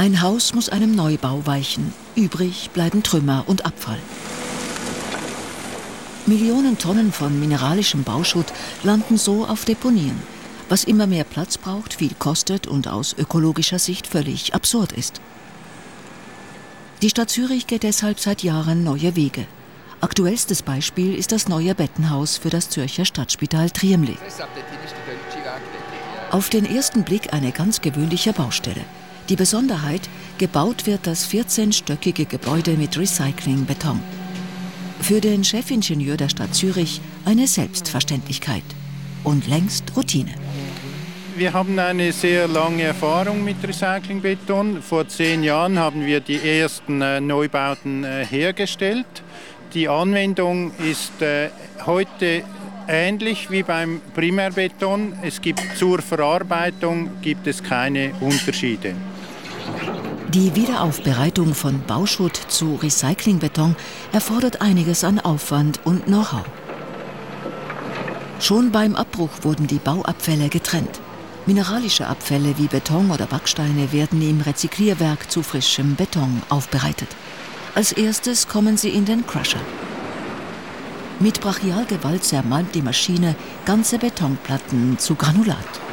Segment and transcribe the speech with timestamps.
[0.00, 1.92] Ein Haus muss einem Neubau weichen.
[2.14, 3.98] Übrig bleiben Trümmer und Abfall.
[6.24, 8.46] Millionen Tonnen von mineralischem Bauschutt
[8.82, 10.18] landen so auf Deponien,
[10.70, 15.20] was immer mehr Platz braucht, viel kostet und aus ökologischer Sicht völlig absurd ist.
[17.02, 19.46] Die Stadt Zürich geht deshalb seit Jahren neue Wege.
[20.00, 24.16] Aktuellstes Beispiel ist das neue Bettenhaus für das Zürcher Stadtspital Triemli.
[26.30, 28.86] Auf den ersten Blick eine ganz gewöhnliche Baustelle.
[29.30, 30.00] Die Besonderheit,
[30.38, 34.00] gebaut wird das 14-stöckige Gebäude mit Recyclingbeton.
[35.00, 38.64] Für den Chefingenieur der Stadt Zürich eine Selbstverständlichkeit
[39.22, 40.34] und längst Routine.
[41.36, 44.82] Wir haben eine sehr lange Erfahrung mit Recyclingbeton.
[44.82, 49.06] Vor zehn Jahren haben wir die ersten äh, Neubauten äh, hergestellt.
[49.74, 51.50] Die Anwendung ist äh,
[51.86, 52.42] heute
[52.88, 55.12] ähnlich wie beim Primärbeton.
[55.22, 58.96] Es gibt zur Verarbeitung gibt es keine Unterschiede.
[60.34, 63.74] Die Wiederaufbereitung von Bauschutt zu Recyclingbeton
[64.12, 66.44] erfordert einiges an Aufwand und Know-how.
[68.38, 71.00] Schon beim Abbruch wurden die Bauabfälle getrennt.
[71.46, 77.08] Mineralische Abfälle wie Beton oder Backsteine werden im Rezyklierwerk zu frischem Beton aufbereitet.
[77.74, 79.60] Als erstes kommen sie in den Crusher.
[81.18, 85.89] Mit Brachialgewalt zermalmt die Maschine ganze Betonplatten zu Granulat.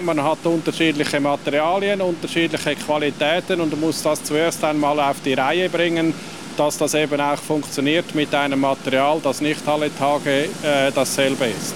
[0.00, 6.14] Man hat unterschiedliche Materialien, unterschiedliche Qualitäten und muss das zuerst einmal auf die Reihe bringen,
[6.56, 11.74] dass das eben auch funktioniert mit einem Material, das nicht alle Tage äh, dasselbe ist.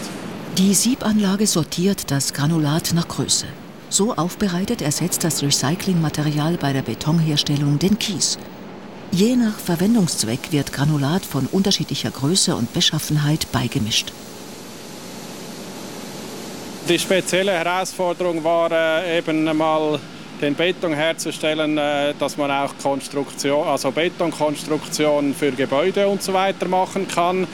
[0.58, 3.46] Die Siebanlage sortiert das Granulat nach Größe.
[3.88, 8.38] So aufbereitet ersetzt das Recyclingmaterial bei der Betonherstellung den Kies.
[9.10, 14.12] Je nach Verwendungszweck wird Granulat von unterschiedlicher Größe und Beschaffenheit beigemischt.
[16.88, 20.00] Die spezielle Herausforderung war äh, eben mal
[20.40, 26.66] den Beton herzustellen, äh, dass man auch Konstruktion, also Betonkonstruktion für Gebäude und so weiter
[26.66, 27.46] machen kann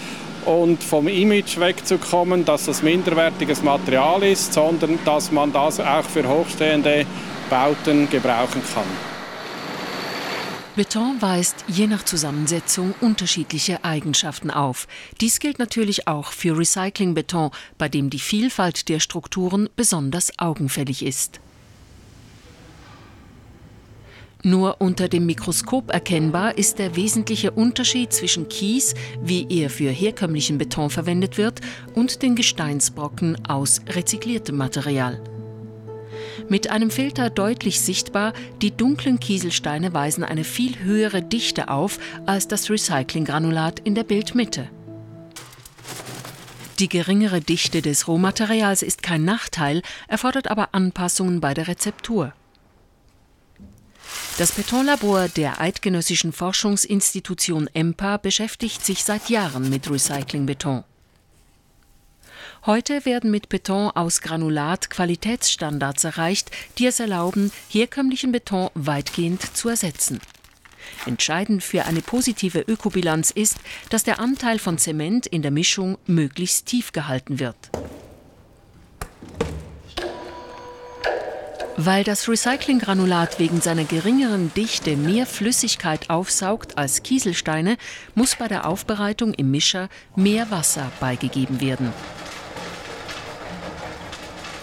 [0.46, 6.26] und vom Image wegzukommen, dass das minderwertiges Material ist, sondern dass man das auch für
[6.26, 7.04] hochstehende
[7.50, 9.17] Bauten gebrauchen kann.
[10.78, 14.86] Beton weist je nach Zusammensetzung unterschiedliche Eigenschaften auf.
[15.20, 21.40] Dies gilt natürlich auch für Recyclingbeton, bei dem die Vielfalt der Strukturen besonders augenfällig ist.
[24.44, 30.58] Nur unter dem Mikroskop erkennbar ist der wesentliche Unterschied zwischen Kies, wie er für herkömmlichen
[30.58, 31.60] Beton verwendet wird,
[31.96, 35.20] und den Gesteinsbrocken aus rezykliertem Material.
[36.48, 38.32] Mit einem Filter deutlich sichtbar,
[38.62, 44.68] die dunklen Kieselsteine weisen eine viel höhere Dichte auf als das Recyclinggranulat in der Bildmitte.
[46.78, 52.32] Die geringere Dichte des Rohmaterials ist kein Nachteil, erfordert aber Anpassungen bei der Rezeptur.
[54.38, 60.84] Das Betonlabor der Eidgenössischen Forschungsinstitution EMPA beschäftigt sich seit Jahren mit Recyclingbeton.
[62.66, 69.68] Heute werden mit Beton aus Granulat Qualitätsstandards erreicht, die es erlauben, herkömmlichen Beton weitgehend zu
[69.68, 70.20] ersetzen.
[71.06, 73.56] Entscheidend für eine positive Ökobilanz ist,
[73.90, 77.56] dass der Anteil von Zement in der Mischung möglichst tief gehalten wird.
[81.76, 87.76] Weil das Recyclinggranulat wegen seiner geringeren Dichte mehr Flüssigkeit aufsaugt als Kieselsteine,
[88.16, 91.92] muss bei der Aufbereitung im Mischer mehr Wasser beigegeben werden.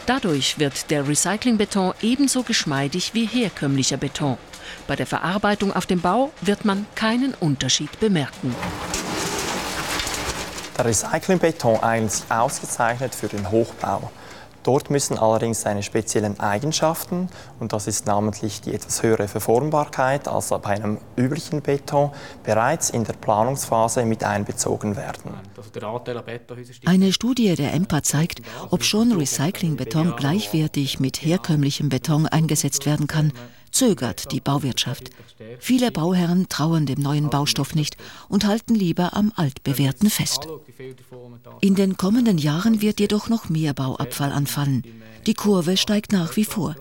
[0.05, 4.37] Dadurch wird der Recyclingbeton ebenso geschmeidig wie herkömmlicher Beton.
[4.85, 8.53] Bei der Verarbeitung auf dem Bau wird man keinen Unterschied bemerken.
[10.77, 14.11] Der Recyclingbeton eignet sich ausgezeichnet für den Hochbau.
[14.65, 20.49] Dort müssen allerdings seine speziellen Eigenschaften, und das ist namentlich die etwas höhere Verformbarkeit als
[20.49, 22.09] bei einem üblichen Beton,
[22.43, 25.35] bereits in der Planungsphase mit einbezogen werden.
[26.83, 28.41] Eine Studie der EMPA zeigt,
[28.71, 33.33] ob schon Recyclingbeton gleichwertig mit herkömmlichem Beton eingesetzt werden kann,
[33.75, 35.09] zögert die Bauwirtschaft.
[35.59, 37.97] Viele Bauherren trauen dem neuen Baustoff nicht
[38.29, 40.47] und halten lieber am altbewährten fest.
[41.59, 44.83] In den kommenden Jahren wird jedoch noch mehr Bauabfall anfallen.
[45.27, 46.75] Die Kurve steigt nach wie vor.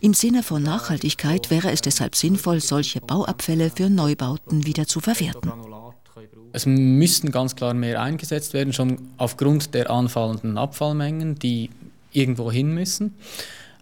[0.00, 5.52] Im Sinne von Nachhaltigkeit wäre es deshalb sinnvoll, solche Bauabfälle für Neubauten wieder zu verwerten.
[6.52, 11.70] Es müssten ganz klar mehr eingesetzt werden, schon aufgrund der anfallenden Abfallmengen, die
[12.12, 13.14] irgendwo hin müssen.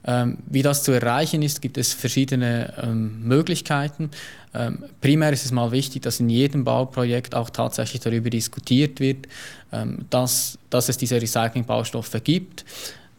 [0.07, 4.11] Ähm, wie das zu erreichen ist, gibt es verschiedene ähm, Möglichkeiten.
[4.55, 9.27] Ähm, primär ist es mal wichtig, dass in jedem Bauprojekt auch tatsächlich darüber diskutiert wird,
[9.73, 12.65] ähm, dass, dass es diese Recyclingbaustoffe gibt,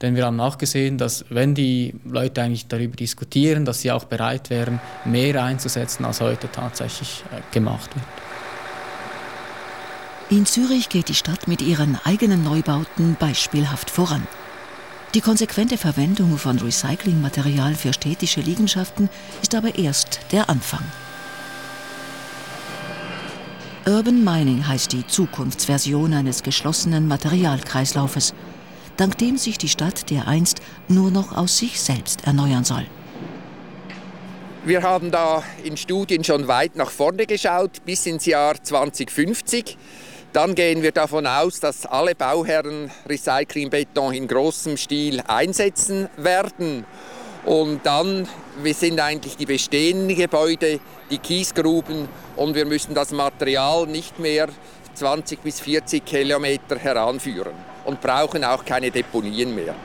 [0.01, 4.05] Denn wir haben auch gesehen, dass wenn die Leute eigentlich darüber diskutieren, dass sie auch
[4.05, 8.05] bereit wären, mehr einzusetzen, als heute tatsächlich äh, gemacht wird.
[10.31, 14.27] In Zürich geht die Stadt mit ihren eigenen Neubauten beispielhaft voran.
[15.13, 19.09] Die konsequente Verwendung von Recyclingmaterial für städtische Liegenschaften
[19.41, 20.83] ist aber erst der Anfang.
[23.85, 28.33] Urban Mining heißt die Zukunftsversion eines geschlossenen Materialkreislaufes,
[28.95, 32.85] dank dem sich die Stadt dereinst nur noch aus sich selbst erneuern soll.
[34.63, 39.75] Wir haben da in Studien schon weit nach vorne geschaut, bis ins Jahr 2050.
[40.33, 46.85] Dann gehen wir davon aus, dass alle Bauherren Recyclingbeton in großem Stil einsetzen werden.
[47.45, 50.79] Und dann wir sind eigentlich die bestehenden Gebäude,
[51.09, 54.49] die Kiesgruben und wir müssen das Material nicht mehr
[54.93, 57.53] 20 bis 40 Kilometer heranführen
[57.85, 59.75] und brauchen auch keine Deponien mehr.